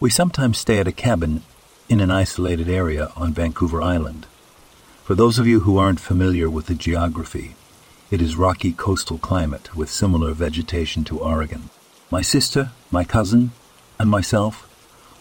[0.00, 1.42] We sometimes stay at a cabin
[1.88, 4.26] in an isolated area on Vancouver Island.
[5.02, 7.56] For those of you who aren't familiar with the geography,
[8.08, 11.70] it is rocky coastal climate with similar vegetation to Oregon.
[12.12, 13.50] My sister, my cousin,
[13.98, 14.68] and myself,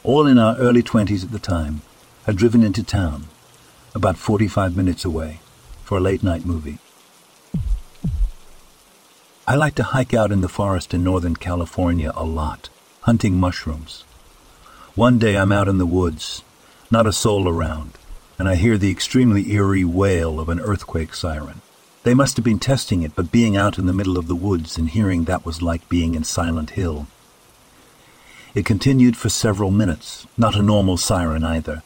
[0.03, 1.81] all in our early 20s at the time,
[2.27, 3.29] had driven into town,
[3.95, 5.39] about 45 minutes away,
[5.83, 6.77] for a late night movie.
[9.47, 12.69] I like to hike out in the forest in Northern California a lot,
[13.01, 14.03] hunting mushrooms.
[14.97, 16.41] One day I'm out in the woods,
[16.89, 17.91] not a soul around,
[18.39, 21.61] and I hear the extremely eerie wail of an earthquake siren.
[22.01, 24.75] They must have been testing it, but being out in the middle of the woods
[24.75, 27.05] and hearing that was like being in Silent Hill.
[28.55, 31.83] It continued for several minutes, not a normal siren either,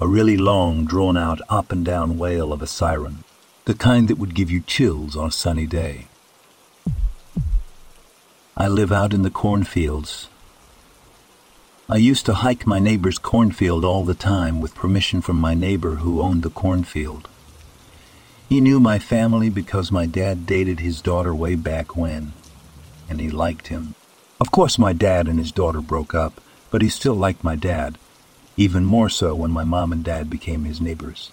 [0.00, 3.24] a really long, drawn out, up and down wail of a siren,
[3.64, 6.06] the kind that would give you chills on a sunny day.
[8.56, 10.28] I live out in the cornfields,
[11.88, 15.96] I used to hike my neighbor's cornfield all the time with permission from my neighbor
[15.96, 17.28] who owned the cornfield.
[18.48, 22.34] He knew my family because my dad dated his daughter way back when,
[23.10, 23.96] and he liked him.
[24.40, 27.98] Of course, my dad and his daughter broke up, but he still liked my dad,
[28.56, 31.32] even more so when my mom and dad became his neighbors.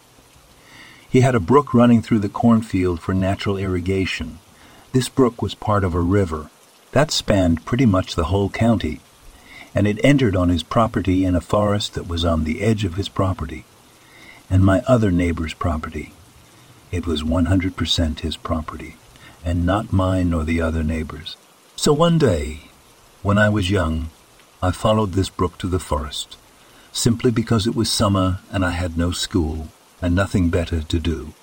[1.08, 4.39] He had a brook running through the cornfield for natural irrigation.
[4.94, 6.50] This brook was part of a river
[6.92, 9.00] that spanned pretty much the whole county
[9.80, 12.95] and it entered on his property in a forest that was on the edge of
[12.95, 13.63] his property,
[14.49, 16.11] and my other neighbor's property.
[16.91, 18.97] It was 100% his property,
[19.45, 21.38] and not mine nor the other neighbor's.
[21.77, 22.69] So one day,
[23.23, 24.09] when I was young,
[24.61, 26.36] I followed this brook to the forest,
[26.91, 29.69] simply because it was summer and I had no school
[30.02, 31.33] and nothing better to do.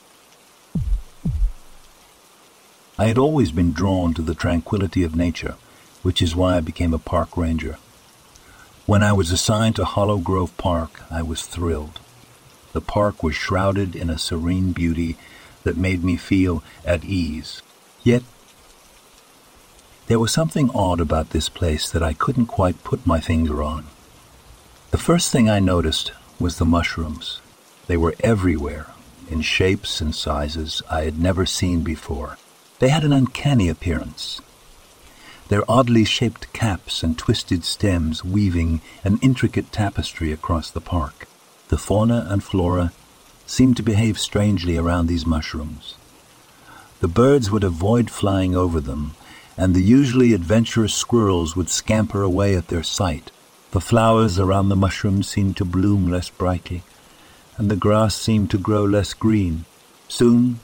[2.98, 5.54] I had always been drawn to the tranquility of nature,
[6.02, 7.78] which is why I became a park ranger.
[8.86, 11.98] When I was assigned to Hollow Grove Park, I was thrilled.
[12.72, 15.16] The park was shrouded in a serene beauty
[15.64, 17.62] that made me feel at ease.
[18.04, 18.22] Yet,
[20.06, 23.86] there was something odd about this place that I couldn't quite put my finger on.
[24.92, 27.40] The first thing I noticed was the mushrooms.
[27.88, 28.86] They were everywhere,
[29.28, 32.38] in shapes and sizes I had never seen before.
[32.78, 34.40] They had an uncanny appearance,
[35.48, 41.28] their oddly shaped caps and twisted stems weaving an intricate tapestry across the park.
[41.68, 42.92] The fauna and flora
[43.46, 45.96] seemed to behave strangely around these mushrooms.
[47.00, 49.14] The birds would avoid flying over them,
[49.56, 53.30] and the usually adventurous squirrels would scamper away at their sight.
[53.70, 56.82] The flowers around the mushrooms seemed to bloom less brightly,
[57.56, 59.64] and the grass seemed to grow less green.
[60.08, 60.60] Soon,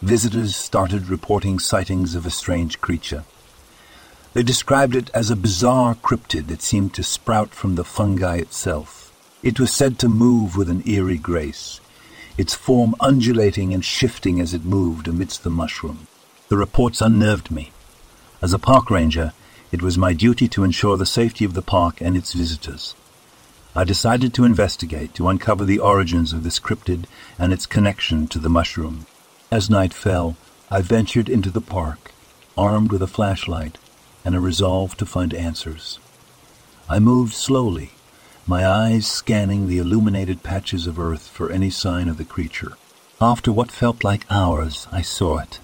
[0.00, 3.24] visitors started reporting sightings of a strange creature.
[4.34, 9.12] They described it as a bizarre cryptid that seemed to sprout from the fungi itself.
[9.42, 11.80] It was said to move with an eerie grace,
[12.38, 16.06] its form undulating and shifting as it moved amidst the mushroom.
[16.48, 17.72] The reports unnerved me.
[18.40, 19.34] As a park ranger,
[19.70, 22.94] it was my duty to ensure the safety of the park and its visitors.
[23.76, 27.04] I decided to investigate to uncover the origins of this cryptid
[27.38, 29.06] and its connection to the mushroom.
[29.50, 30.36] As night fell,
[30.70, 32.12] I ventured into the park,
[32.56, 33.76] armed with a flashlight
[34.24, 35.98] and a resolve to find answers.
[36.88, 37.92] I moved slowly,
[38.46, 42.72] my eyes scanning the illuminated patches of earth for any sign of the creature.
[43.20, 45.60] After what felt like hours, I saw it.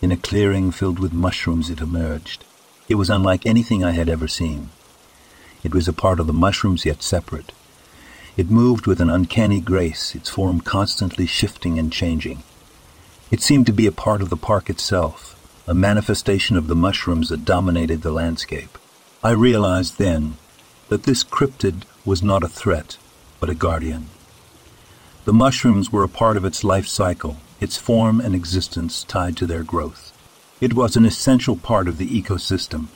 [0.00, 2.44] In a clearing filled with mushrooms, it emerged.
[2.88, 4.70] It was unlike anything I had ever seen.
[5.62, 7.52] It was a part of the mushrooms, yet separate.
[8.36, 12.42] It moved with an uncanny grace, its form constantly shifting and changing.
[13.30, 15.36] It seemed to be a part of the park itself,
[15.70, 18.76] a manifestation of the mushrooms that dominated the landscape.
[19.22, 20.36] I realized then
[20.88, 22.96] that this cryptid was not a threat,
[23.38, 24.08] but a guardian.
[25.26, 29.46] The mushrooms were a part of its life cycle, its form and existence tied to
[29.46, 30.12] their growth.
[30.60, 32.88] It was an essential part of the ecosystem,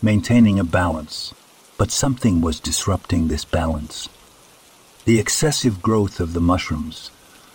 [0.00, 1.34] maintaining a balance,
[1.78, 4.08] but something was disrupting this balance.
[5.04, 7.10] The excessive growth of the mushrooms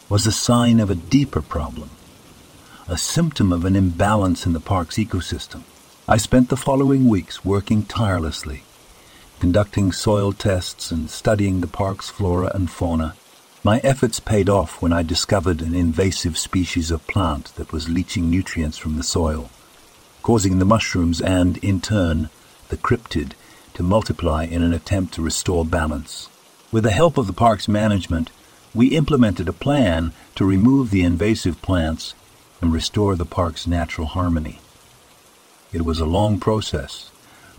[0.10, 1.92] was a sign of a deeper problem
[2.88, 5.64] a symptom of an imbalance in the park's ecosystem.
[6.08, 8.62] I spent the following weeks working tirelessly,
[9.40, 13.16] conducting soil tests and studying the park's flora and fauna.
[13.64, 18.30] My efforts paid off when I discovered an invasive species of plant that was leaching
[18.30, 19.50] nutrients from the soil,
[20.22, 22.30] causing the mushrooms and, in turn,
[22.70, 23.32] the cryptid
[23.74, 26.30] to multiply in an attempt to restore balance.
[26.72, 28.30] With the help of the park's management,
[28.76, 32.14] we implemented a plan to remove the invasive plants
[32.62, 34.60] and restore the park's natural harmony.
[35.74, 37.12] It was a long process,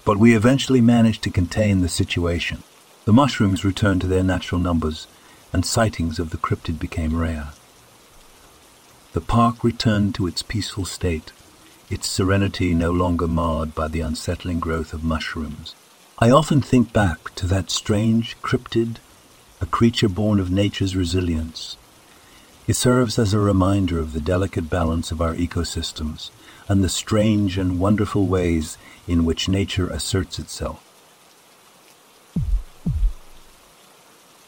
[0.04, 2.62] but we eventually managed to contain the situation.
[3.04, 5.06] The mushrooms returned to their natural numbers,
[5.52, 7.48] and sightings of the cryptid became rare.
[9.12, 11.32] The park returned to its peaceful state,
[11.88, 15.74] its serenity no longer marred by the unsettling growth of mushrooms.
[16.18, 18.96] I often think back to that strange cryptid,
[19.60, 21.76] a creature born of nature's resilience.
[22.66, 26.30] It serves as a reminder of the delicate balance of our ecosystems
[26.68, 28.76] and the strange and wonderful ways
[29.06, 30.82] in which nature asserts itself.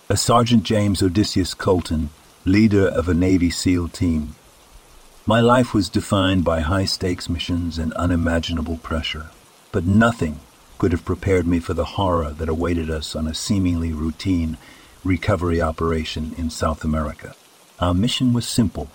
[0.08, 2.10] As Sergeant James Odysseus Colton,
[2.44, 4.34] leader of a Navy SEAL team,
[5.24, 9.26] my life was defined by high stakes missions and unimaginable pressure,
[9.70, 10.40] but nothing
[10.78, 14.56] could have prepared me for the horror that awaited us on a seemingly routine
[15.04, 17.36] recovery operation in South America.
[17.80, 18.88] Our mission was simple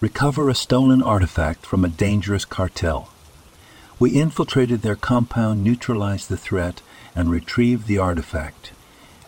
[0.00, 3.10] recover a stolen artifact from a dangerous cartel.
[4.00, 6.82] We infiltrated their compound, neutralized the threat,
[7.14, 8.72] and retrieved the artifact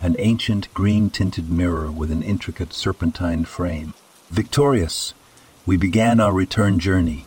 [0.00, 3.94] an ancient green tinted mirror with an intricate serpentine frame.
[4.28, 5.14] Victorious,
[5.64, 7.24] we began our return journey.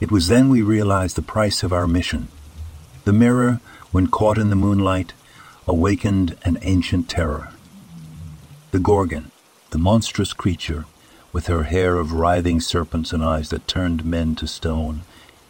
[0.00, 2.28] It was then we realized the price of our mission.
[3.04, 3.60] The mirror,
[3.92, 5.12] when caught in the moonlight,
[5.66, 7.50] awakened an ancient terror.
[8.70, 9.30] The Gorgon,
[9.70, 10.86] the monstrous creature,
[11.32, 15.02] with her hair of writhing serpents and eyes that turned men to stone,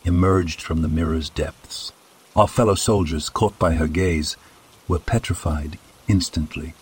[0.05, 1.93] emerged from the mirror's depths.
[2.35, 4.37] Our fellow soldiers, caught by her gaze,
[4.89, 5.79] were petrified
[6.09, 6.75] instantly.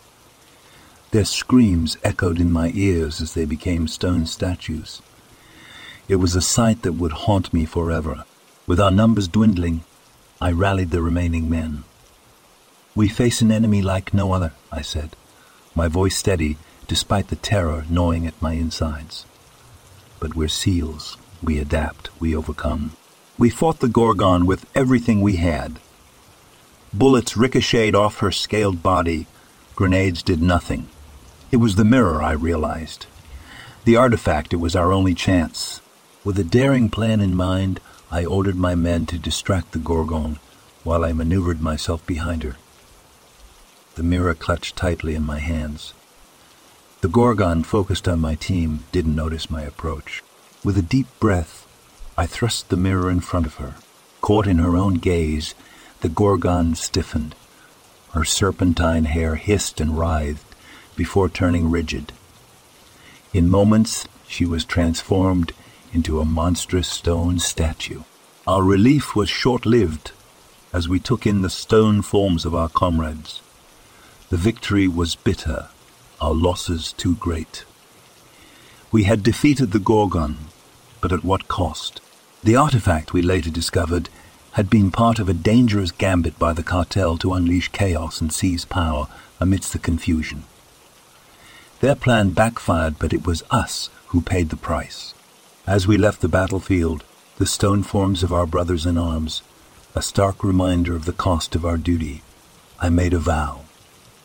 [1.11, 5.03] Their screams echoed in my ears as they became stone statues.
[6.09, 8.25] It was a sight that would haunt me forever.
[8.67, 9.83] With our numbers dwindling,
[10.41, 11.85] I rallied the remaining men.
[12.95, 15.17] We face an enemy like no other, I said,
[15.75, 16.57] my voice steady
[16.89, 19.27] despite the terror gnawing at my insides.
[20.21, 21.17] But we're seals.
[21.43, 22.11] We adapt.
[22.21, 22.93] We overcome.
[23.39, 25.79] We fought the Gorgon with everything we had.
[26.93, 29.27] Bullets ricocheted off her scaled body.
[29.75, 30.89] Grenades did nothing.
[31.53, 33.07] It was the mirror, I realized.
[33.85, 35.81] The artifact, it was our only chance.
[36.25, 37.79] With a daring plan in mind,
[38.11, 40.39] I ordered my men to distract the Gorgon
[40.83, 42.57] while I maneuvered myself behind her.
[43.97, 45.93] The mirror clutched tightly in my hands.
[47.07, 50.25] The Gorgon, focused on my team, didn't notice my approach.
[50.65, 51.65] With a deep breath,
[52.19, 53.77] I thrust the mirror in front of her.
[54.21, 55.55] Caught in her own gaze,
[56.01, 57.37] the Gorgon stiffened.
[58.11, 60.57] Her serpentine hair hissed and writhed
[60.97, 62.13] before turning rigid.
[63.33, 65.53] In moments, she was transformed
[65.93, 68.03] into a monstrous stone statue.
[68.49, 70.11] Our relief was short lived
[70.73, 73.43] as we took in the stone forms of our comrades.
[74.29, 75.69] The victory was bitter,
[76.21, 77.65] our losses too great.
[78.91, 80.37] We had defeated the Gorgon,
[81.01, 82.01] but at what cost?
[82.43, 84.09] The artifact, we later discovered,
[84.53, 88.65] had been part of a dangerous gambit by the cartel to unleash chaos and seize
[88.65, 89.07] power
[89.39, 90.45] amidst the confusion.
[91.81, 95.13] Their plan backfired, but it was us who paid the price.
[95.67, 97.05] As we left the battlefield,
[97.37, 99.43] the stone forms of our brothers in arms,
[99.95, 102.23] a stark reminder of the cost of our duty,
[102.81, 103.63] I made a vow.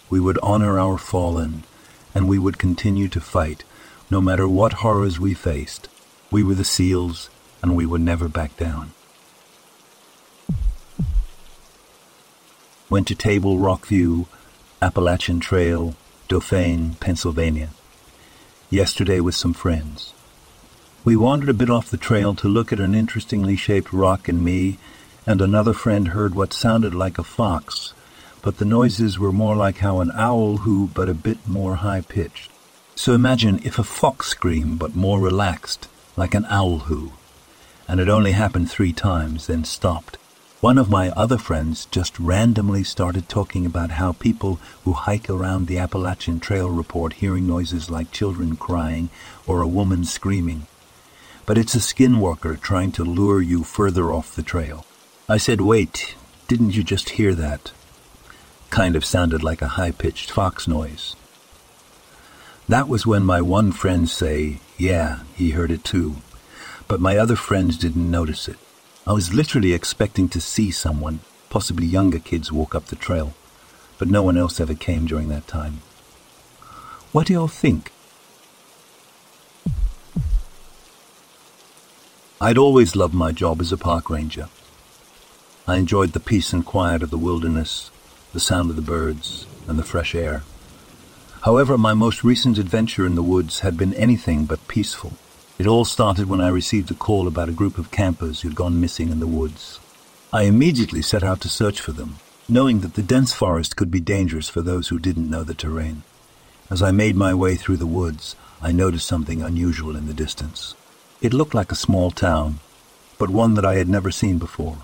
[0.09, 1.63] We would honor our fallen,
[2.13, 3.63] and we would continue to fight,
[4.09, 5.87] no matter what horrors we faced.
[6.29, 7.29] We were the SEALs,
[7.61, 8.91] and we would never back down.
[12.89, 14.27] Went to Table Rock View,
[14.81, 15.95] Appalachian Trail,
[16.27, 17.69] Dauphin, Pennsylvania,
[18.69, 20.13] yesterday with some friends.
[21.03, 24.43] We wandered a bit off the trail to look at an interestingly shaped rock, and
[24.43, 24.77] me
[25.25, 27.93] and another friend heard what sounded like a fox,
[28.41, 32.01] but the noises were more like how an owl who, but a bit more high
[32.01, 32.51] pitched.
[32.95, 37.13] So imagine if a fox screamed, but more relaxed, like an owl who,
[37.87, 40.17] and it only happened three times, then stopped.
[40.61, 45.65] One of my other friends just randomly started talking about how people who hike around
[45.65, 49.09] the Appalachian Trail report hearing noises like children crying
[49.47, 50.67] or a woman screaming.
[51.47, 54.85] But it's a skinwalker trying to lure you further off the trail.
[55.27, 56.15] I said, Wait,
[56.47, 57.71] didn't you just hear that?
[58.71, 61.15] Kind of sounded like a high pitched fox noise.
[62.69, 66.15] That was when my one friend say, Yeah, he heard it too.
[66.87, 68.57] But my other friends didn't notice it.
[69.05, 73.33] I was literally expecting to see someone, possibly younger kids, walk up the trail,
[73.99, 75.81] but no one else ever came during that time.
[77.11, 77.91] What do y'all think?
[82.39, 84.47] I'd always loved my job as a park ranger.
[85.67, 87.91] I enjoyed the peace and quiet of the wilderness,
[88.33, 90.43] the sound of the birds, and the fresh air.
[91.41, 95.13] However, my most recent adventure in the woods had been anything but peaceful.
[95.57, 98.79] It all started when I received a call about a group of campers who'd gone
[98.81, 99.79] missing in the woods.
[100.31, 102.17] I immediately set out to search for them.
[102.51, 106.03] knowing that the dense forest could be dangerous for those who didn't know the terrain.
[106.69, 110.75] As I made my way through the woods, I noticed something unusual in the distance.
[111.21, 112.59] It looked like a small town,
[113.17, 114.79] but one that I had never seen before.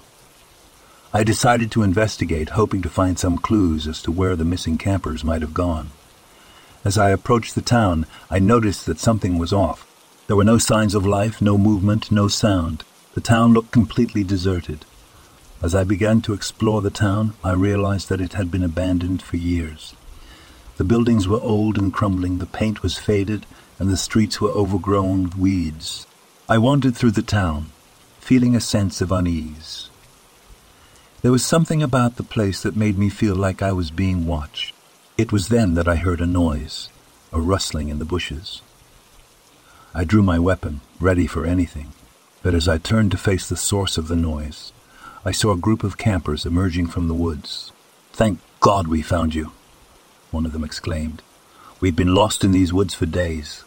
[1.14, 5.24] I decided to investigate, hoping to find some clues as to where the missing campers
[5.24, 5.92] might have gone.
[6.84, 9.88] As I approached the town, I noticed that something was off.
[10.28, 12.84] There were no signs of life, no movement, no sound.
[13.14, 14.86] The town looked completely deserted.
[15.62, 19.38] As I began to explore the town, I realized that it had been abandoned for
[19.38, 19.96] years.
[20.76, 23.46] The buildings were old and crumbling, the paint was faded,
[23.80, 26.06] and the streets were overgrown with weeds.
[26.50, 27.68] I wandered through the town,
[28.20, 29.90] feeling a sense of unease.
[31.27, 34.74] There was something about the place that made me feel like I was being watched.
[35.17, 36.88] It was then that I heard a noise,
[37.34, 38.62] a rustling in the bushes.
[39.93, 41.91] I drew my weapon, ready for anything,
[42.43, 44.72] but as I turned to face the source of the noise,
[45.25, 47.74] I saw a group of campers emerging from the woods.
[48.13, 49.51] Thank God we found you,
[50.31, 51.22] one of them exclaimed.
[51.81, 53.65] We'd been lost in these woods for days.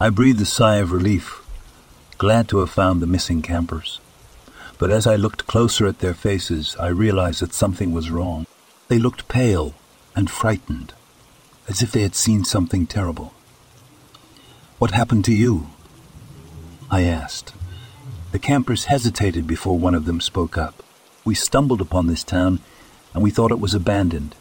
[0.00, 1.44] I breathed a sigh of relief,
[2.16, 4.00] glad to have found the missing campers.
[4.82, 8.48] But as I looked closer at their faces, I realized that something was wrong.
[8.88, 9.74] They looked pale
[10.16, 10.92] and frightened,
[11.68, 13.32] as if they had seen something terrible.
[14.80, 15.68] What happened to you?
[16.90, 17.52] I asked.
[18.32, 20.82] The campers hesitated before one of them spoke up.
[21.24, 22.58] We stumbled upon this town
[23.14, 24.34] and we thought it was abandoned.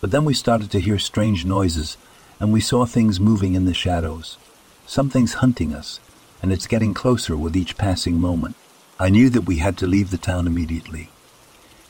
[0.00, 1.96] But then we started to hear strange noises
[2.40, 4.38] and we saw things moving in the shadows.
[4.86, 6.00] Something's hunting us,
[6.42, 8.56] and it's getting closer with each passing moment.
[8.98, 11.10] I knew that we had to leave the town immediately.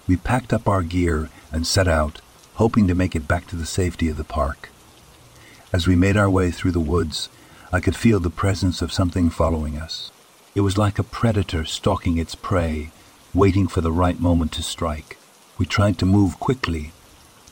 [0.08, 2.20] We packed up our gear and set out,
[2.54, 4.70] hoping to make it back to the safety of the park.
[5.72, 7.28] As we made our way through the woods,
[7.72, 10.10] I could feel the presence of something following us.
[10.56, 12.90] It was like a predator stalking its prey,
[13.32, 15.16] waiting for the right moment to strike.
[15.58, 16.92] We tried to move quickly,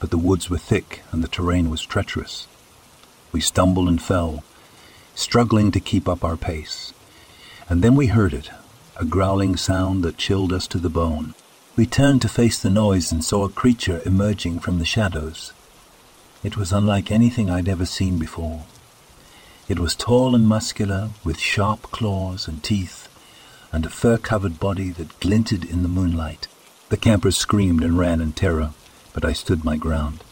[0.00, 2.48] but the woods were thick and the terrain was treacherous.
[3.30, 4.42] We stumbled and fell,
[5.14, 6.92] struggling to keep up our pace.
[7.68, 8.50] And then we heard it,
[8.96, 11.34] a growling sound that chilled us to the bone.
[11.76, 15.52] We turned to face the noise and saw a creature emerging from the shadows.
[16.44, 18.64] It was unlike anything I'd ever seen before.
[19.66, 23.08] It was tall and muscular, with sharp claws and teeth,
[23.72, 26.46] and a fur-covered body that glinted in the moonlight.
[26.90, 28.74] The campers screamed and ran in terror,
[29.12, 30.22] but I stood my ground.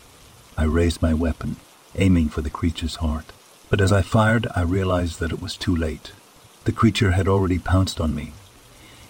[0.57, 1.57] I raised my weapon,
[1.97, 3.33] aiming for the creature's heart.
[3.71, 6.13] But as I fired, I realized that it was too late.
[6.65, 8.35] The creature had already pounced on me,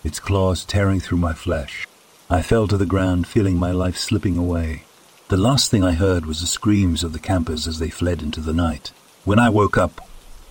[0.04, 1.86] its claws tearing through my flesh.
[2.28, 4.84] I fell to the ground, feeling my life slipping away.
[5.28, 8.40] The last thing I heard was the screams of the campers as they fled into
[8.40, 8.92] the night.
[9.24, 10.00] When I woke up,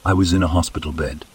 [0.05, 1.25] I was in a hospital bed.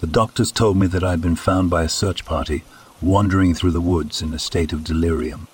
[0.00, 2.62] The doctors told me that I had been found by a search party
[3.00, 5.48] wandering through the woods in a state of delirium.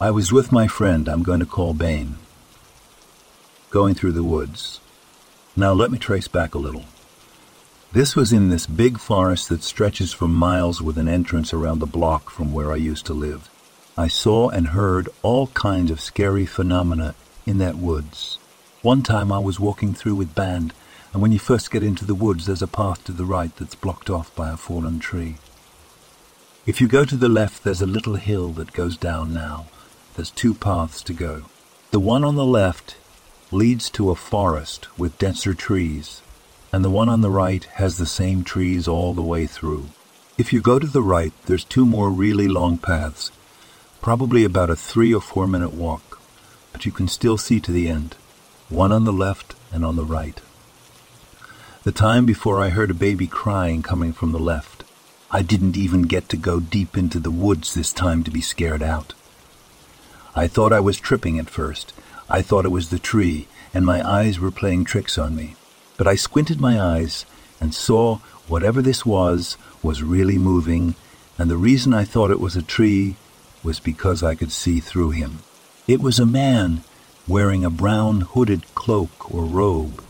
[0.00, 2.16] I was with my friend I'm going to call Bain,
[3.70, 4.80] going through the woods.
[5.54, 6.84] Now let me trace back a little.
[7.92, 11.86] This was in this big forest that stretches for miles with an entrance around the
[11.86, 13.50] block from where I used to live.
[13.98, 17.16] I saw and heard all kinds of scary phenomena
[17.46, 18.38] in that woods.
[18.82, 20.72] One time I was walking through with Band,
[21.12, 23.74] and when you first get into the woods, there's a path to the right that's
[23.74, 25.38] blocked off by a fallen tree.
[26.66, 29.66] If you go to the left, there's a little hill that goes down now.
[30.14, 31.42] There's two paths to go.
[31.90, 32.96] The one on the left
[33.50, 36.22] leads to a forest with denser trees,
[36.72, 39.86] and the one on the right has the same trees all the way through.
[40.38, 43.30] If you go to the right, there's two more really long paths,
[44.00, 46.20] probably about a three or four minute walk,
[46.72, 48.16] but you can still see to the end
[48.68, 50.40] one on the left and on the right.
[51.82, 54.84] The time before I heard a baby crying coming from the left.
[55.32, 58.82] I didn't even get to go deep into the woods this time to be scared
[58.82, 59.14] out.
[60.34, 61.92] I thought I was tripping at first.
[62.28, 65.56] I thought it was the tree, and my eyes were playing tricks on me.
[66.00, 67.26] But I squinted my eyes
[67.60, 70.94] and saw whatever this was was really moving,
[71.36, 73.16] and the reason I thought it was a tree
[73.62, 75.40] was because I could see through him.
[75.86, 76.84] It was a man
[77.28, 80.02] wearing a brown hooded cloak or robe.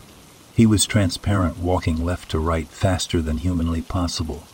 [0.54, 4.44] He was transparent, walking left to right faster than humanly possible.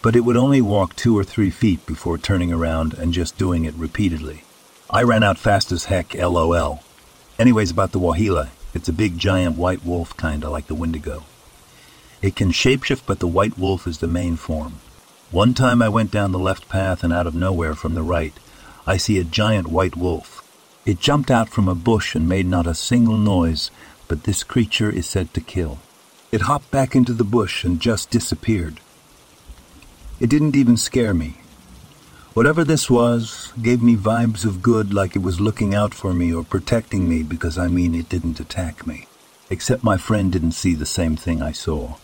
[0.00, 3.66] But it would only walk two or three feet before turning around and just doing
[3.66, 4.44] it repeatedly.
[4.88, 6.80] I ran out fast as heck, lol.
[7.38, 11.24] Anyways, about the Waheela, it's a big giant white wolf kinda like the Wendigo.
[12.22, 14.74] It can shapeshift, but the white wolf is the main form.
[15.30, 18.34] One time I went down the left path and out of nowhere from the right,
[18.86, 20.42] I see a giant white wolf.
[20.84, 23.70] It jumped out from a bush and made not a single noise,
[24.08, 25.78] but this creature is said to kill.
[26.30, 28.80] It hopped back into the bush and just disappeared.
[30.18, 31.36] It didn't even scare me.
[32.34, 36.32] Whatever this was gave me vibes of good like it was looking out for me
[36.32, 39.06] or protecting me because I mean it didn't attack me.
[39.50, 41.96] Except my friend didn't see the same thing I saw.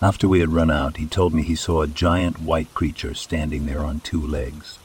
[0.00, 3.66] After we had run out, he told me he saw a giant white creature standing
[3.66, 4.78] there on two legs.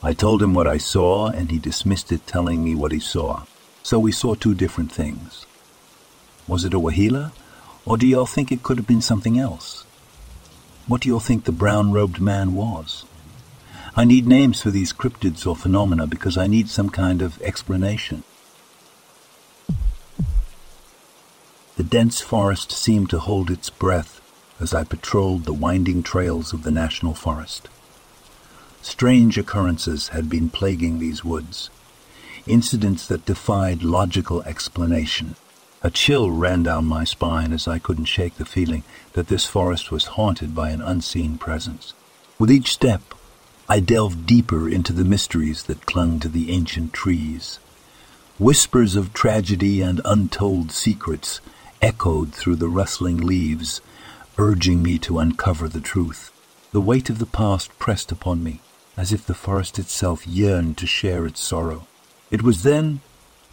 [0.00, 3.46] I told him what I saw, and he dismissed it, telling me what he saw.
[3.82, 5.44] So we saw two different things.
[6.46, 7.32] Was it a Waheela,
[7.84, 9.84] or do y'all think it could have been something else?
[10.86, 13.04] What do y'all think the brown-robed man was?
[13.94, 18.24] I need names for these cryptids or phenomena because I need some kind of explanation.
[21.76, 24.22] The dense forest seemed to hold its breath
[24.58, 27.68] as I patrolled the winding trails of the national forest.
[28.80, 31.68] Strange occurrences had been plaguing these woods,
[32.46, 35.36] incidents that defied logical explanation.
[35.82, 39.90] A chill ran down my spine as I couldn't shake the feeling that this forest
[39.90, 41.92] was haunted by an unseen presence.
[42.38, 43.02] With each step,
[43.68, 47.60] I delved deeper into the mysteries that clung to the ancient trees.
[48.38, 51.40] Whispers of tragedy and untold secrets
[51.80, 53.80] echoed through the rustling leaves,
[54.36, 56.32] urging me to uncover the truth.
[56.72, 58.60] The weight of the past pressed upon me,
[58.96, 61.86] as if the forest itself yearned to share its sorrow.
[62.30, 63.00] It was then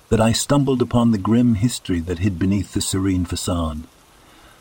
[0.09, 3.83] that I stumbled upon the grim history that hid beneath the serene facade.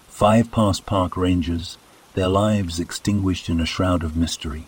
[0.09, 1.79] Five past park rangers,
[2.15, 4.67] their lives extinguished in a shroud of mystery.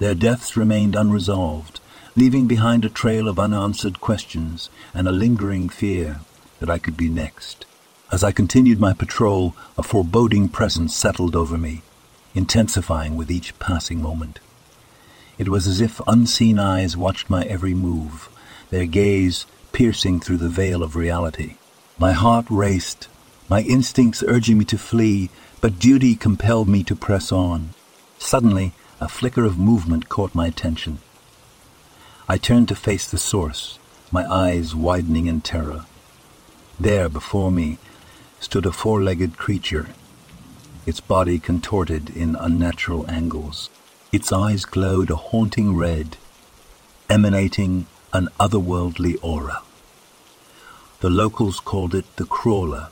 [0.00, 1.78] Their deaths remained unresolved,
[2.16, 6.20] leaving behind a trail of unanswered questions and a lingering fear
[6.58, 7.66] that I could be next.
[8.10, 11.82] As I continued my patrol, a foreboding presence settled over me,
[12.34, 14.40] intensifying with each passing moment.
[15.36, 18.30] It was as if unseen eyes watched my every move,
[18.70, 21.56] their gaze piercing through the veil of reality.
[21.98, 23.08] My heart raced,
[23.50, 25.28] my instincts urging me to flee,
[25.60, 27.74] but duty compelled me to press on.
[28.18, 30.98] Suddenly, a flicker of movement caught my attention.
[32.28, 33.78] I turned to face the source,
[34.12, 35.86] my eyes widening in terror.
[36.78, 37.78] There, before me,
[38.40, 39.88] stood a four-legged creature,
[40.86, 43.70] its body contorted in unnatural angles.
[44.12, 46.16] Its eyes glowed a haunting red,
[47.08, 49.62] emanating an otherworldly aura.
[51.00, 52.88] The locals called it the crawler,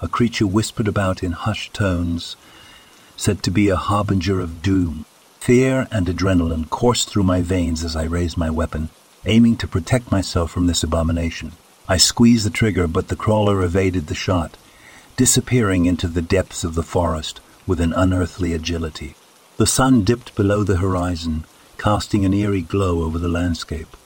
[0.00, 2.36] a creature whispered about in hushed tones,
[3.16, 5.06] said to be a harbinger of doom.
[5.40, 8.90] Fear and adrenaline coursed through my veins as I raised my weapon,
[9.24, 11.52] aiming to protect myself from this abomination.
[11.88, 14.58] I squeezed the trigger, but the crawler evaded the shot,
[15.16, 19.14] disappearing into the depths of the forest with an unearthly agility.
[19.56, 21.46] The sun dipped below the horizon,
[21.78, 23.96] casting an eerie glow over the landscape.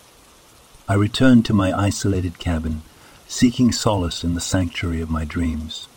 [0.89, 2.83] I returned to my isolated cabin,
[3.27, 5.89] seeking solace in the sanctuary of my dreams.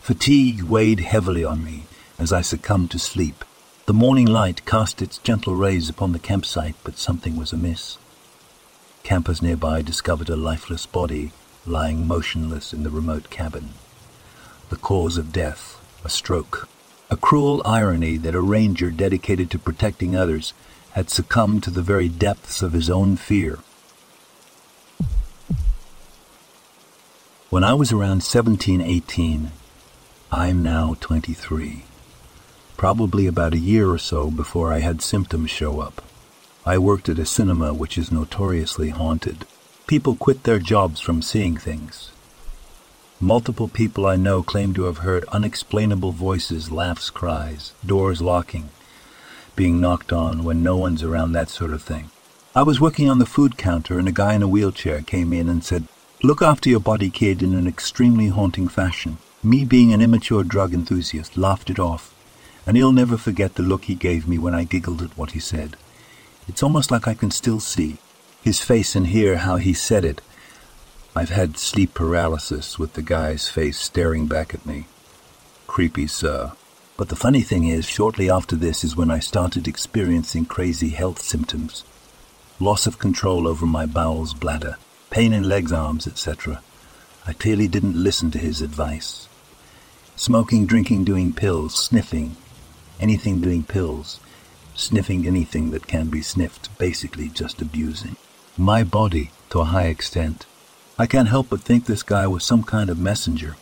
[0.00, 1.84] Fatigue weighed heavily on me
[2.18, 3.44] as I succumbed to sleep.
[3.86, 7.98] The morning light cast its gentle rays upon the campsite, but something was amiss.
[9.04, 11.30] Campers nearby discovered a lifeless body
[11.64, 13.74] lying motionless in the remote cabin
[14.70, 16.68] the cause of death, a stroke.
[17.08, 20.52] A cruel irony that a ranger dedicated to protecting others
[20.94, 23.60] had succumbed to the very depths of his own fear.
[27.50, 29.52] When I was around seventeen, eighteen,
[30.32, 31.85] I'm now 23.
[32.76, 36.02] Probably about a year or so before I had symptoms show up.
[36.66, 39.46] I worked at a cinema which is notoriously haunted.
[39.86, 42.10] People quit their jobs from seeing things.
[43.18, 48.68] Multiple people I know claim to have heard unexplainable voices, laughs, cries, doors locking,
[49.54, 52.10] being knocked on when no one's around, that sort of thing.
[52.54, 55.48] I was working on the food counter and a guy in a wheelchair came in
[55.48, 55.88] and said,
[56.22, 59.16] Look after your body, kid, in an extremely haunting fashion.
[59.42, 62.12] Me, being an immature drug enthusiast, laughed it off,
[62.66, 65.40] and he'll never forget the look he gave me when I giggled at what he
[65.40, 65.76] said.
[66.48, 67.98] It's almost like I can still see
[68.42, 70.20] his face and hear how he said it
[71.16, 74.84] I've had sleep paralysis with the guy's face staring back at me.
[75.66, 76.52] Creepy, sir.
[76.98, 81.22] But the funny thing is, shortly after this is when I started experiencing crazy health
[81.22, 81.84] symptoms.
[82.60, 84.76] Loss of control over my bowels, bladder,
[85.08, 86.60] pain in legs, arms, etc.
[87.26, 89.26] I clearly didn't listen to his advice.
[90.16, 92.36] Smoking, drinking, doing pills, sniffing,
[93.00, 94.20] anything doing pills,
[94.74, 98.16] sniffing anything that can be sniffed, basically just abusing.
[98.56, 100.46] My body, to a high extent,
[100.98, 103.56] I can't help but think this guy was some kind of messenger,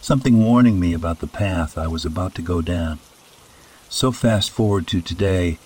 [0.00, 2.98] something warning me about the path I was about to go down.
[3.88, 5.58] So fast forward to today,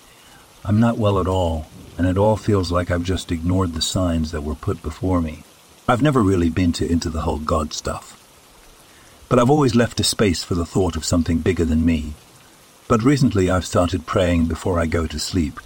[0.63, 1.67] I'm not well at all,
[1.97, 5.43] and it all feels like I've just ignored the signs that were put before me.
[5.87, 8.21] I've never really been too into the whole God stuff.
[9.29, 12.13] But I've always left a space for the thought of something bigger than me,
[12.87, 15.59] But recently I've started praying before I go to sleep,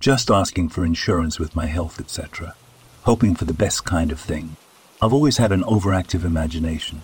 [0.00, 2.56] just asking for insurance with my health, etc.,
[3.04, 4.56] hoping for the best kind of thing.
[5.00, 7.02] I've always had an overactive imagination.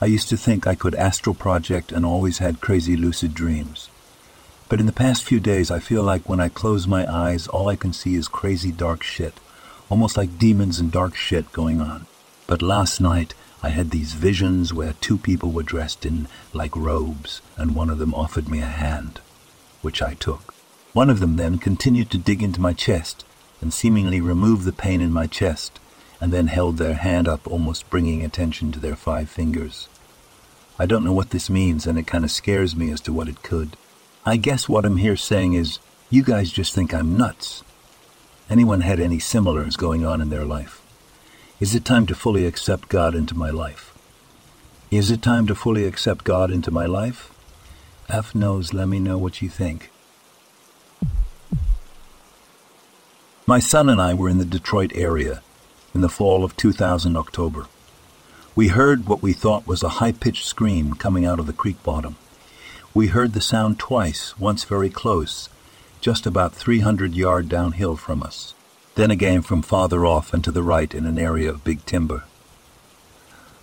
[0.00, 3.90] I used to think I could astral project and always had crazy lucid dreams.
[4.68, 7.68] But in the past few days, I feel like when I close my eyes, all
[7.68, 9.34] I can see is crazy dark shit,
[9.90, 12.06] almost like demons and dark shit going on.
[12.46, 17.40] But last night, I had these visions where two people were dressed in like robes,
[17.56, 19.20] and one of them offered me a hand,
[19.82, 20.52] which I took.
[20.92, 23.24] One of them then continued to dig into my chest
[23.60, 25.78] and seemingly remove the pain in my chest,
[26.20, 29.88] and then held their hand up, almost bringing attention to their five fingers.
[30.78, 33.28] I don't know what this means, and it kind of scares me as to what
[33.28, 33.76] it could.
[34.26, 35.78] I guess what I'm here saying is,
[36.10, 37.62] you guys just think I'm nuts.
[38.50, 40.81] Anyone had any similars going on in their life?
[41.62, 43.96] Is it time to fully accept God into my life?
[44.90, 47.30] Is it time to fully accept God into my life?
[48.08, 49.92] F knows, let me know what you think.
[53.46, 55.40] My son and I were in the Detroit area
[55.94, 57.68] in the fall of 2000 October.
[58.56, 61.80] We heard what we thought was a high pitched scream coming out of the creek
[61.84, 62.16] bottom.
[62.92, 65.48] We heard the sound twice, once very close,
[66.00, 68.54] just about 300 yard downhill from us,
[68.94, 72.24] then again from farther off and to the right in an area of big timber.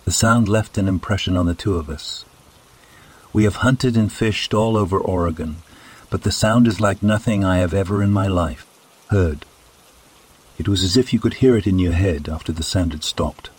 [0.04, 2.24] The sound left an impression on the two of us.
[3.32, 5.56] We have hunted and fished all over Oregon,
[6.08, 8.66] but the sound is like nothing I have ever in my life
[9.10, 9.44] heard.
[10.58, 13.04] It was as if you could hear it in your head after the sound had
[13.04, 13.50] stopped.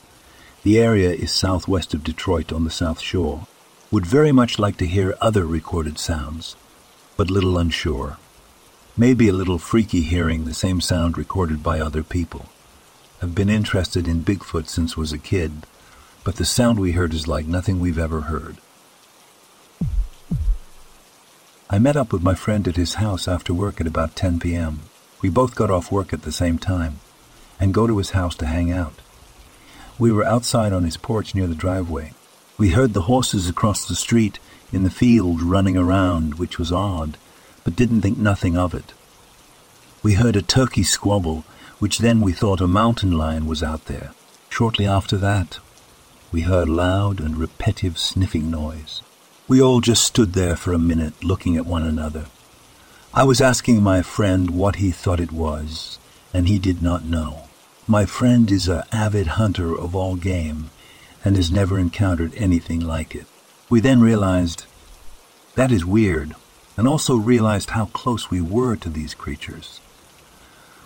[0.64, 3.48] The area is southwest of Detroit on the South Shore.
[3.90, 6.56] Would very much like to hear other recorded sounds,
[7.18, 8.18] but little unsure.
[9.02, 12.46] Maybe a little freaky hearing the same sound recorded by other people.
[13.20, 15.66] I've been interested in Bigfoot since was a kid,
[16.24, 18.58] but the sound we heard is like nothing we've ever heard.
[21.68, 24.82] I met up with my friend at his house after work at about 10 p.m.
[25.20, 27.00] We both got off work at the same time
[27.60, 29.02] and go to his house to hang out.
[29.98, 32.14] We were outside on his porch near the driveway.
[32.56, 34.38] We heard the horses across the street
[34.72, 37.18] in the field running around, which was odd,
[37.64, 38.94] but didn't think nothing of it.
[40.04, 41.46] We heard a turkey squabble,
[41.80, 44.12] which then we thought a mountain lion was out there.
[44.50, 45.60] Shortly after that,
[46.32, 49.02] we heard loud and repetitive sniffing noise.
[49.48, 52.26] We all just stood there for a minute looking at one another.
[53.14, 56.00] I was asking my friend what he thought it was,
[56.34, 57.50] and he did not know.
[57.88, 60.70] My friend is an avid hunter of all game
[61.26, 63.26] and has never encountered anything like it.
[63.70, 64.66] We then realized
[65.56, 66.36] that is weird,
[66.78, 69.82] and also realized how close we were to these creatures.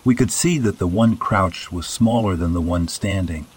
[0.04, 3.48] We could see that the one crouched was smaller than the one standing,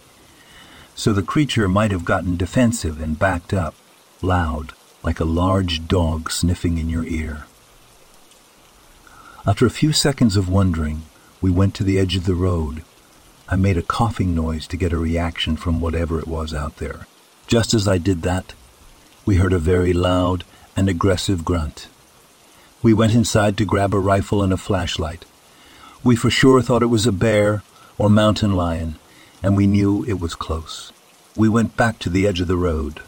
[0.94, 3.74] so the creature might have gotten defensive and backed up,
[4.22, 7.46] loud, like a large dog sniffing in your ear.
[9.46, 11.02] After a few seconds of wondering,
[11.40, 12.82] we went to the edge of the road
[13.50, 17.06] I made a coughing noise to get a reaction from whatever it was out there.
[17.46, 18.52] Just as I did that,
[19.24, 20.44] we heard a very loud
[20.76, 21.88] and aggressive grunt.
[22.80, 25.24] We went inside to grab a rifle and a flashlight.
[26.04, 27.62] We for sure thought it was a bear
[27.98, 28.96] or mountain lion,
[29.42, 30.92] and we knew it was close.
[31.36, 33.00] We went back to the edge of the road.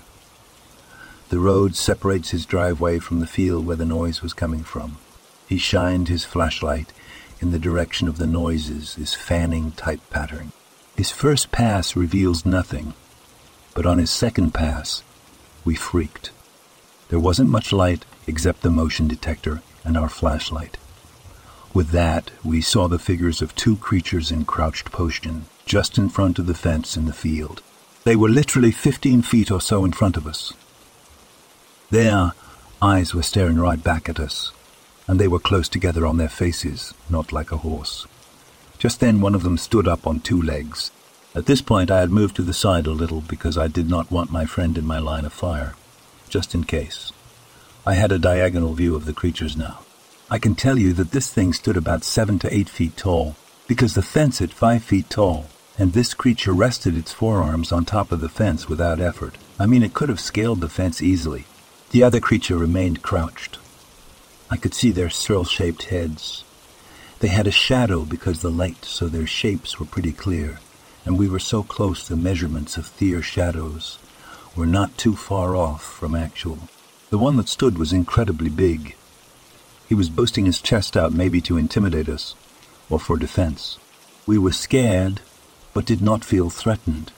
[1.28, 4.98] The road separates his driveway from the field where the noise was coming from.
[5.48, 6.92] He shined his flashlight
[7.40, 10.50] in the direction of the noises, his fanning type pattern.
[10.96, 12.94] His first pass reveals nothing,
[13.74, 15.04] but on his second pass,
[15.64, 16.33] we freaked.
[17.09, 20.76] There wasn't much light except the motion detector and our flashlight.
[21.72, 26.38] With that, we saw the figures of two creatures in crouched position, just in front
[26.38, 27.62] of the fence in the field.
[28.04, 30.52] They were literally 15 feet or so in front of us.
[31.90, 32.33] Their
[32.83, 34.52] eyes were staring right back at us,
[35.06, 38.06] and they were close together on their faces, not like a horse.
[38.78, 40.90] Just then one of them stood up on two legs.
[41.35, 44.11] At this point I had moved to the side a little because I did not
[44.11, 45.74] want my friend in my line of fire,
[46.28, 47.12] just in case.
[47.86, 49.80] I had a diagonal view of the creatures now.
[50.30, 53.94] I can tell you that this thing stood about seven to eight feet tall, because
[53.94, 55.46] the fence at five feet tall,
[55.78, 59.36] and this creature rested its forearms on top of the fence without effort.
[59.58, 61.46] I mean, it could have scaled the fence easily.
[61.90, 63.58] The other creature remained crouched,
[64.52, 66.42] I could see their circle-shaped heads.
[67.20, 70.58] They had a shadow because the light, so their shapes were pretty clear,
[71.04, 74.00] and we were so close the measurements of their shadows
[74.56, 76.58] were not too far off from actual.
[77.10, 78.94] The one that stood was incredibly big.
[79.88, 82.34] He was boasting his chest out maybe to intimidate us,
[82.88, 83.78] or for defense.
[84.26, 85.20] We were scared,
[85.74, 87.10] but did not feel threatened.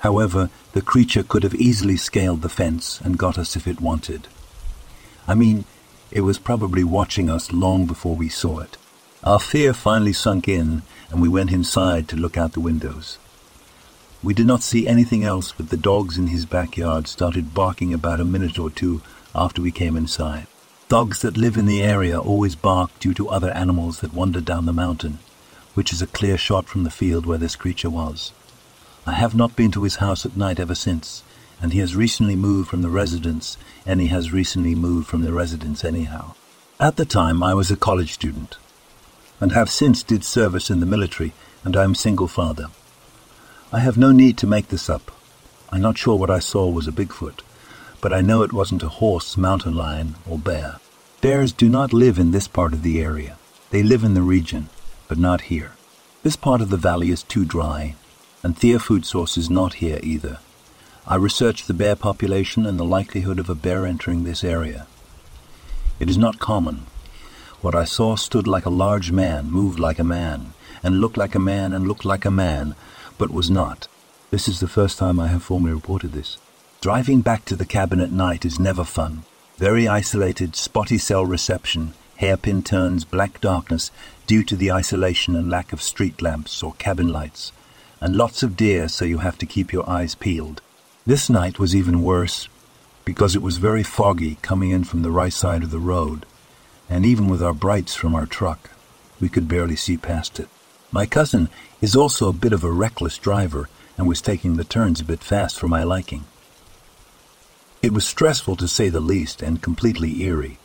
[0.00, 4.28] However, the creature could have easily scaled the fence and got us if it wanted.
[5.26, 5.64] I mean,
[6.10, 8.76] It was probably watching us long before we saw it.
[9.22, 13.16] Our fear finally sunk in, and we went inside to look out the windows.
[14.22, 18.20] We did not see anything else, but the dogs in his backyard started barking about
[18.20, 19.00] a minute or two
[19.34, 20.46] after we came inside.
[20.90, 24.66] Dogs that live in the area always bark due to other animals that wander down
[24.66, 25.20] the mountain,
[25.72, 28.32] which is a clear shot from the field where this creature was.
[29.06, 31.22] I have not been to his house at night ever since,
[31.62, 33.56] and he has recently moved from the residence,
[33.86, 36.34] and he has recently moved from the residence anyhow.
[36.78, 38.58] At the time, I was a college student,
[39.40, 41.32] and have since did service in the military,
[41.64, 42.66] and I am single father.
[43.72, 45.12] I have no need to make this up.
[45.70, 47.42] I'm not sure what I saw was a Bigfoot,
[48.00, 50.80] but I know it wasn't a horse, mountain lion, or bear.
[51.20, 53.38] Bears do not live in this part of the area.
[53.70, 54.70] They live in the region,
[55.06, 55.74] but not here.
[56.24, 57.94] This part of the valley is too dry,
[58.42, 60.40] and Thea food source is not here either.
[61.06, 64.88] I researched the bear population and the likelihood of a bear entering this area.
[66.00, 66.86] It is not common.
[67.60, 71.36] What I saw stood like a large man, moved like a man, and looked like
[71.36, 72.74] a man and looked like a man,
[73.20, 73.86] but was not.
[74.30, 76.38] This is the first time I have formally reported this.
[76.80, 79.24] Driving back to the cabin at night is never fun.
[79.58, 83.90] Very isolated, spotty cell reception, hairpin turns, black darkness
[84.26, 87.52] due to the isolation and lack of street lamps or cabin lights,
[88.00, 90.62] and lots of deer so you have to keep your eyes peeled.
[91.04, 92.48] This night was even worse
[93.04, 96.24] because it was very foggy coming in from the right side of the road,
[96.88, 98.70] and even with our brights from our truck,
[99.20, 100.48] we could barely see past it.
[100.92, 101.48] My cousin
[101.80, 105.22] is also a bit of a reckless driver and was taking the turns a bit
[105.22, 106.24] fast for my liking.
[107.82, 110.58] It was stressful to say the least and completely eerie.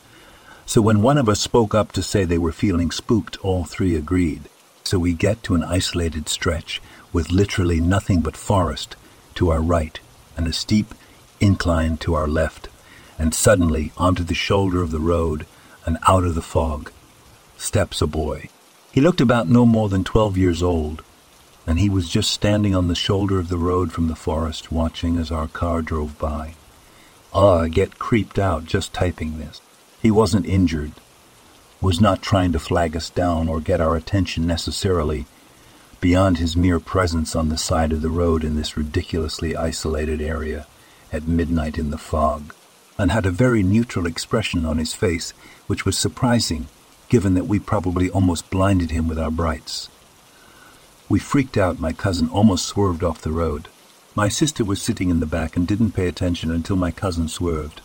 [0.65, 3.95] So when one of us spoke up to say they were feeling spooked, all three
[3.95, 4.49] agreed.
[4.83, 6.81] So we get to an isolated stretch
[7.13, 8.95] with literally nothing but forest
[9.35, 9.99] to our right
[10.35, 10.93] and a steep
[11.39, 12.67] incline to our left,
[13.19, 15.45] and suddenly onto the shoulder of the road
[15.85, 16.91] and out of the fog
[17.57, 18.49] steps a boy.
[18.95, 21.03] He looked about no more than twelve years old,
[21.67, 25.17] and he was just standing on the shoulder of the road from the forest watching
[25.17, 26.55] as our car drove by.
[27.33, 29.59] Ah, get creeped out just typing this.
[30.01, 30.93] He wasn't injured,
[31.81, 35.25] was not trying to flag us down or get our attention necessarily,
[35.99, 40.67] beyond his mere presence on the side of the road in this ridiculously isolated area
[41.11, 42.55] at midnight in the fog,
[42.97, 45.31] and had a very neutral expression on his face,
[45.67, 46.69] which was surprising
[47.09, 49.89] given that we probably almost blinded him with our brights.
[51.07, 53.67] We freaked out, my cousin almost swerved off the road.
[54.15, 57.81] My sister was sitting in the back and didn't pay attention until my cousin swerved.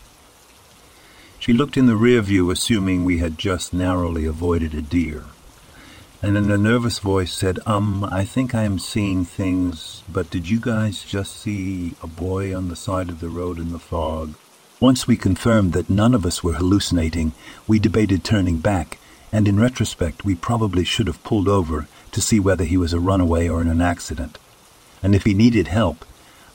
[1.37, 5.25] She looked in the rear view, assuming we had just narrowly avoided a deer,
[6.21, 10.49] and in a nervous voice said, Um, I think I am seeing things, but did
[10.49, 14.35] you guys just see a boy on the side of the road in the fog?
[14.79, 17.33] Once we confirmed that none of us were hallucinating,
[17.67, 18.99] we debated turning back
[19.31, 22.99] and in retrospect we probably should have pulled over to see whether he was a
[22.99, 24.37] runaway or in an accident,
[25.01, 26.05] and if he needed help,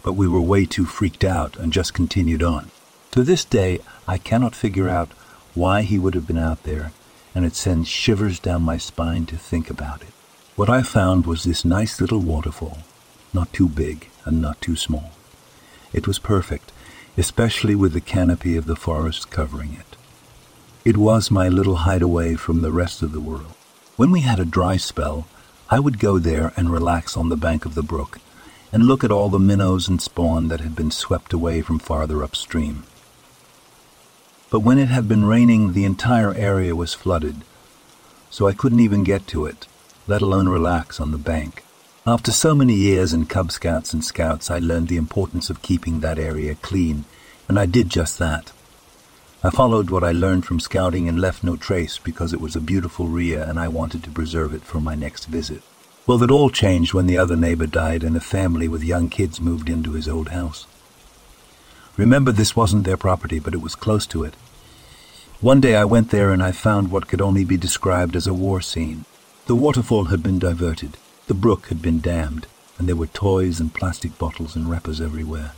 [0.03, 2.71] but we were way too freaked out and just continued on.
[3.13, 5.11] To this day, I cannot figure out
[5.55, 6.93] why he would have been out there,
[7.35, 10.13] and it sends shivers down my spine to think about it.
[10.55, 12.79] What I found was this nice little waterfall,
[13.33, 15.13] not too big and not too small.
[15.93, 16.73] It was perfect,
[17.17, 19.96] especially with the canopy of the forest covering it.
[20.87, 23.53] It was my little hideaway from the rest of the world.
[23.97, 25.27] When we had a dry spell,
[25.69, 28.21] I would go there and relax on the bank of the brook
[28.71, 32.23] and look at all the minnows and spawn that had been swept away from farther
[32.23, 32.85] upstream.
[34.49, 37.39] But when it had been raining, the entire area was flooded,
[38.31, 39.67] so I couldn't even get to it,
[40.07, 41.65] let alone relax on the bank.
[42.07, 45.99] After so many years in Cub Scouts and Scouts, I learned the importance of keeping
[45.99, 47.07] that area clean,
[47.49, 48.53] and I did just that.
[49.47, 52.61] I followed what I learned from scouting and left no trace because it was a
[52.61, 55.63] beautiful ria and I wanted to preserve it for my next visit.
[56.05, 59.41] Well, that all changed when the other neighbor died and a family with young kids
[59.41, 60.67] moved into his old house.
[61.97, 64.35] Remember, this wasn't their property, but it was close to it.
[65.41, 68.35] One day I went there and I found what could only be described as a
[68.35, 69.05] war scene.
[69.47, 70.97] The waterfall had been diverted,
[71.29, 75.53] the brook had been dammed, and there were toys and plastic bottles and wrappers everywhere.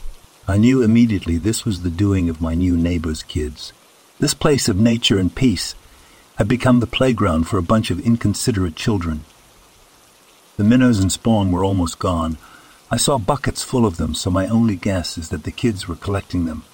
[0.46, 3.72] I knew immediately this was the doing of my new neighbor's kids.
[4.20, 5.76] This place of nature and peace
[6.38, 9.24] had become the playground for a bunch of inconsiderate children.
[10.56, 12.36] The minnows and spawn were almost gone.
[12.90, 15.94] I saw buckets full of them, so my only guess is that the kids were
[15.94, 16.64] collecting them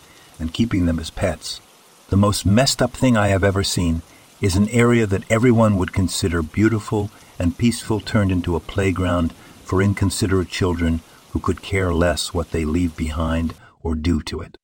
[0.40, 1.60] and keeping them as pets.
[2.08, 4.00] The most messed up thing I have ever seen
[4.40, 9.82] is an area that everyone would consider beautiful and peaceful turned into a playground for
[9.82, 11.00] inconsiderate children
[11.32, 14.56] who could care less what they leave behind or do to it.